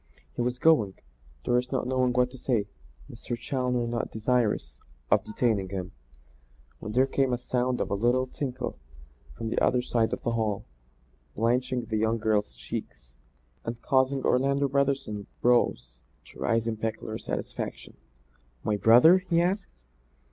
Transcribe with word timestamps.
He 0.33 0.41
was 0.41 0.57
going, 0.57 0.95
Doris 1.43 1.71
not 1.71 1.85
knowing 1.85 2.11
what 2.13 2.31
to 2.31 2.37
say, 2.39 2.65
Mr. 3.07 3.37
Challoner 3.37 3.85
not 3.85 4.09
desirous 4.11 4.81
of 5.11 5.23
detaining 5.23 5.69
him, 5.69 5.91
when 6.79 6.93
there 6.93 7.05
came 7.05 7.29
the 7.29 7.37
sound 7.37 7.79
of 7.79 7.91
a 7.91 7.93
little 7.93 8.25
tinkle 8.25 8.79
from 9.37 9.49
the 9.49 9.59
other 9.61 9.83
side 9.83 10.11
of 10.11 10.23
the 10.23 10.31
hall, 10.31 10.65
blanching 11.35 11.85
the 11.85 11.97
young 11.97 12.17
girl's 12.17 12.55
cheeks 12.55 13.15
and 13.63 13.79
causing 13.83 14.23
Orlando 14.25 14.67
Brotherson's 14.67 15.27
brows 15.39 16.01
to 16.25 16.39
rise 16.39 16.65
in 16.65 16.77
peculiar 16.77 17.19
satisfaction. 17.19 17.95
"My 18.63 18.77
brother?" 18.77 19.19
he 19.19 19.39
asked. 19.39 19.69